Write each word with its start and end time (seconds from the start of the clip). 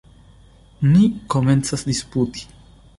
Ni 0.93 1.03
komencas 1.35 1.87
disputi. 1.93 2.47